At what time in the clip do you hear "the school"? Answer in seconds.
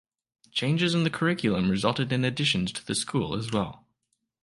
2.83-3.35